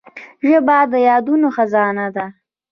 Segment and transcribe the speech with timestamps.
[0.47, 2.25] ژبه د یادونو خزانه ده